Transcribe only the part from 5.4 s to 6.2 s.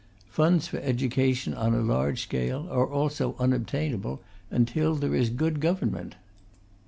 government.